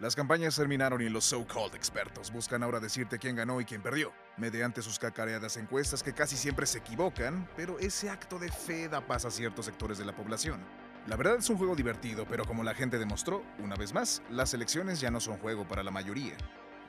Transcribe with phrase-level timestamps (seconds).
[0.00, 4.12] Las campañas terminaron y los so-called expertos buscan ahora decirte quién ganó y quién perdió,
[4.36, 9.04] mediante sus cacareadas encuestas que casi siempre se equivocan, pero ese acto de fe da
[9.04, 10.60] paz a ciertos sectores de la población.
[11.08, 14.54] La verdad es un juego divertido, pero como la gente demostró, una vez más, las
[14.54, 16.36] elecciones ya no son juego para la mayoría.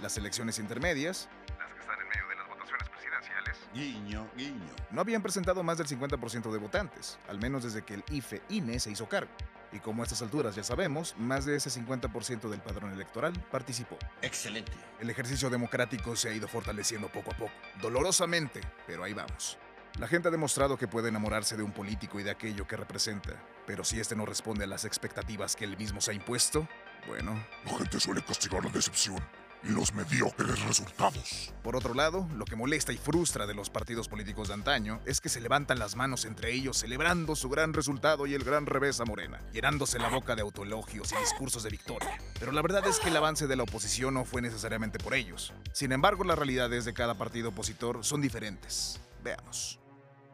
[0.03, 4.75] Las elecciones intermedias, las que están en medio de las votaciones presidenciales, Guiño, guiño.
[4.91, 8.91] no habían presentado más del 50% de votantes, al menos desde que el IFE-INE se
[8.91, 9.31] hizo cargo.
[9.71, 13.97] Y como a estas alturas ya sabemos, más de ese 50% del padrón electoral participó.
[14.21, 14.71] Excelente.
[14.99, 17.51] El ejercicio democrático se ha ido fortaleciendo poco a poco,
[17.81, 19.57] dolorosamente, pero ahí vamos.
[19.99, 23.33] La gente ha demostrado que puede enamorarse de un político y de aquello que representa,
[23.65, 26.67] pero si este no responde a las expectativas que él mismo se ha impuesto,
[27.07, 27.43] bueno.
[27.65, 29.21] La gente suele castigar la decepción
[29.63, 31.53] y los mediocres resultados.
[31.63, 35.21] Por otro lado, lo que molesta y frustra de los partidos políticos de antaño es
[35.21, 38.99] que se levantan las manos entre ellos celebrando su gran resultado y el gran revés
[38.99, 42.17] a Morena, llenándose la boca de autoelogios y discursos de victoria.
[42.39, 45.53] Pero la verdad es que el avance de la oposición no fue necesariamente por ellos.
[45.73, 48.99] Sin embargo, las realidades de cada partido opositor son diferentes.
[49.23, 49.79] Veamos.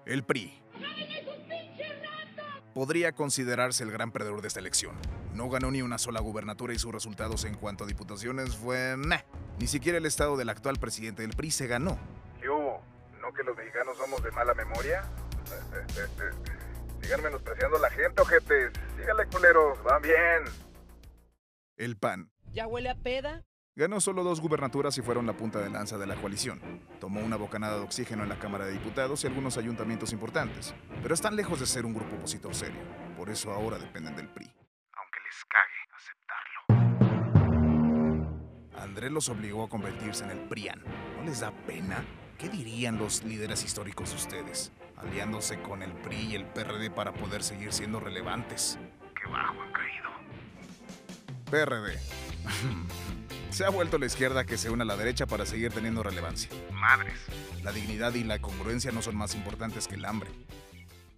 [0.05, 0.61] El PRI.
[2.75, 4.97] Podría considerarse el gran perdedor de esta elección.
[5.33, 8.97] No ganó ni una sola gubernatura y sus resultados en cuanto a diputaciones fue...
[8.97, 9.23] meh.
[9.59, 11.97] Ni siquiera el estado del actual presidente del PRI se ganó.
[12.41, 12.83] ¿Qué hubo?
[13.21, 15.09] ¿No que los mexicanos somos de mala memoria?
[17.01, 18.73] Sigan menospreciando a la gente, ojetes.
[18.97, 19.81] Síganle, culeros.
[19.85, 20.43] Van bien.
[21.77, 22.29] El PAN.
[22.51, 23.45] ¿Ya huele a peda?
[23.77, 26.61] Ganó solo dos gubernaturas y fueron la punta de lanza de la coalición.
[27.01, 31.13] Tomó una bocanada de oxígeno en la Cámara de Diputados y algunos ayuntamientos importantes, pero
[31.13, 32.79] están lejos de ser un grupo opositor serio.
[33.17, 34.49] Por eso ahora dependen del PRI.
[34.93, 35.73] Aunque les cague
[36.71, 37.21] aceptarlo.
[38.81, 40.81] Andrés los obligó a convertirse en el PRIAN.
[41.17, 42.01] ¿No les da pena?
[42.37, 44.71] ¿Qué dirían los líderes históricos de ustedes?
[44.95, 48.79] Aliándose con el PRI y el PRD para poder seguir siendo relevantes.
[49.21, 50.11] ¡Qué bajo han caído!
[51.51, 51.99] PRD.
[53.55, 56.49] Se ha vuelto la izquierda que se une a la derecha para seguir teniendo relevancia.
[56.73, 57.17] Madres.
[57.63, 60.29] La dignidad y la congruencia no son más importantes que el hambre.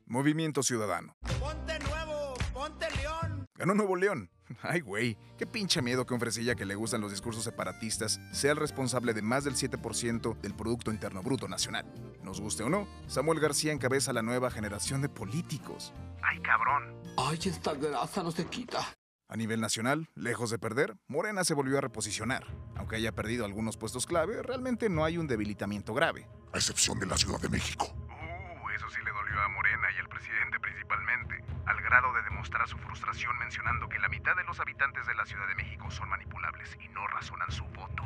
[0.05, 1.15] Movimiento Ciudadano.
[1.39, 2.35] ¡Ponte nuevo!
[2.53, 3.47] ¡Ponte león!
[3.55, 4.29] Ganó Nuevo León.
[4.61, 8.51] Ay, güey, qué pinche miedo que un fresilla que le gustan los discursos separatistas sea
[8.51, 11.91] el responsable de más del 7% del Producto Interno Bruto Nacional.
[12.21, 15.91] Nos guste o no, Samuel García encabeza la nueva generación de políticos.
[16.21, 17.01] ¡Ay, cabrón!
[17.17, 18.96] Ay, esta grasa no se quita.
[19.29, 22.47] A nivel nacional, lejos de perder, Morena se volvió a reposicionar.
[22.77, 26.29] Aunque haya perdido algunos puestos clave, realmente no hay un debilitamiento grave.
[26.53, 27.93] A excepción de la Ciudad de México.
[28.07, 32.65] Uh, eso sí le dolió a Morena y al presidente principalmente, al grado de demostrar
[32.69, 36.07] su frustración mencionando que la mitad de los habitantes de la Ciudad de México son
[36.07, 38.03] manipulables y no razonan su voto.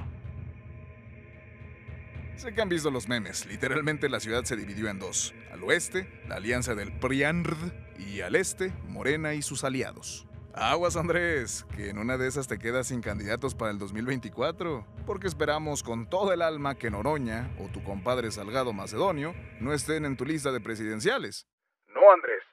[2.36, 5.36] Sé que han visto los memes, literalmente la ciudad se dividió en dos.
[5.52, 10.26] Al oeste, la alianza del PRIANRD y al este, Morena y sus aliados.
[10.54, 15.28] Aguas Andrés, que en una de esas te quedas sin candidatos para el 2024, porque
[15.28, 20.18] esperamos con todo el alma que Noroña o tu compadre Salgado Macedonio no estén en
[20.18, 21.48] tu lista de presidenciales.
[21.88, 22.44] No, Andrés.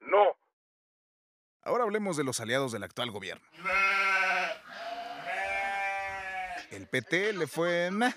[0.00, 0.36] No.
[1.62, 3.46] Ahora hablemos de los aliados del actual gobierno.
[6.70, 7.90] El PT le fue...
[7.90, 8.14] meh.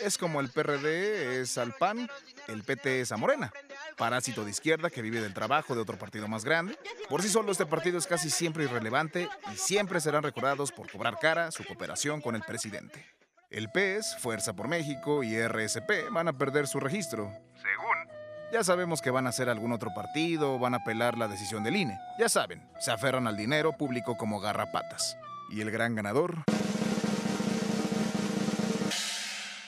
[0.00, 2.08] Es como el PRD es al PAN,
[2.48, 3.52] el PT es a Morena.
[4.00, 6.74] Parásito de izquierda que vive del trabajo de otro partido más grande.
[7.10, 11.18] Por sí solo este partido es casi siempre irrelevante y siempre serán recordados por cobrar
[11.18, 13.04] cara su cooperación con el presidente.
[13.50, 17.30] El PES, Fuerza por México y RSP van a perder su registro.
[17.56, 18.08] Según.
[18.50, 21.76] Ya sabemos que van a ser algún otro partido, van a apelar la decisión del
[21.76, 21.98] INE.
[22.18, 25.18] Ya saben, se aferran al dinero público como garrapatas.
[25.50, 26.44] Y el gran ganador...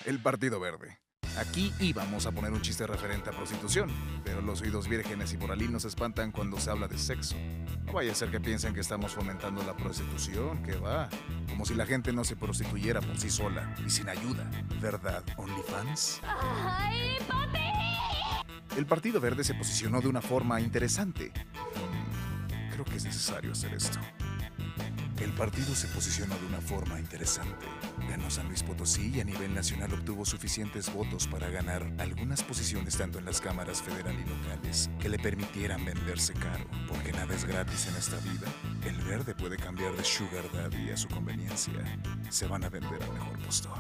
[0.07, 1.02] El Partido Verde.
[1.39, 3.91] Aquí íbamos a poner un chiste referente a prostitución,
[4.25, 7.37] pero los oídos vírgenes y moralinos se espantan cuando se habla de sexo.
[7.87, 11.09] No vaya a ser que piensen que estamos fomentando la prostitución, que va.
[11.49, 14.51] Como si la gente no se prostituyera por sí sola y sin ayuda.
[14.81, 16.21] ¿Verdad, OnlyFans?
[16.23, 17.59] ¡Ay, papi!
[18.77, 21.33] El Partido Verde se posicionó de una forma interesante.
[22.73, 23.99] Creo que es necesario hacer esto.
[25.23, 27.65] El partido se posicionó de una forma interesante.
[28.09, 32.97] Ganó San Luis Potosí y a nivel nacional obtuvo suficientes votos para ganar algunas posiciones
[32.97, 37.45] tanto en las cámaras federal y locales que le permitieran venderse caro, porque nada es
[37.45, 38.49] gratis en esta vida.
[38.85, 42.01] El verde puede cambiar de sugar daddy a su conveniencia.
[42.29, 43.79] Se van a vender al mejor postor.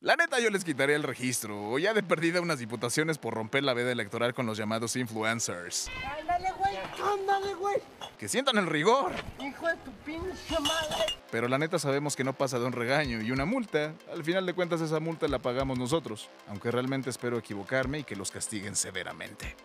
[0.00, 3.64] La neta yo les quitaría el registro, o ya de perdida unas diputaciones por romper
[3.64, 5.90] la veda electoral con los llamados influencers.
[6.20, 6.65] ¡Ándale, güey!
[7.02, 7.76] ¡Ándale, güey!
[8.18, 9.12] Que sientan el rigor.
[9.40, 11.18] ¡Hijo de tu pinche madre!
[11.30, 13.94] Pero la neta sabemos que no pasa de un regaño y una multa.
[14.12, 18.16] Al final de cuentas esa multa la pagamos nosotros, aunque realmente espero equivocarme y que
[18.16, 19.56] los castiguen severamente.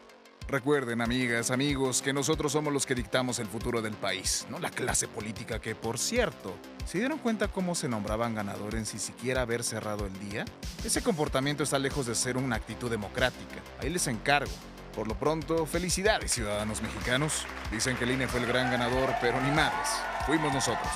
[0.48, 4.70] Recuerden, amigas, amigos, que nosotros somos los que dictamos el futuro del país, no la
[4.70, 6.54] clase política que, por cierto,
[6.86, 10.44] ¿se dieron cuenta cómo se nombraban ganadores sin siquiera haber cerrado el día?
[10.84, 13.62] Ese comportamiento está lejos de ser una actitud democrática.
[13.80, 14.52] Ahí les encargo.
[15.02, 17.48] Por lo pronto, felicidades, ciudadanos mexicanos.
[17.72, 19.90] Dicen que el INE fue el gran ganador, pero ni madres.
[20.28, 20.92] Fuimos nosotros.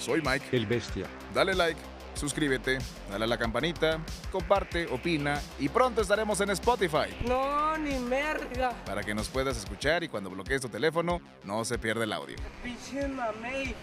[0.00, 0.48] Soy Mike.
[0.50, 1.06] El bestia.
[1.32, 1.78] Dale like,
[2.14, 2.78] suscríbete,
[3.08, 4.00] dale a la campanita,
[4.32, 8.72] comparte, opina y pronto estaremos en Spotify No, ni merga.
[8.84, 12.34] para que nos puedas escuchar y cuando bloquees tu teléfono no se pierda el audio.
[12.64, 13.76] Pinche mamey.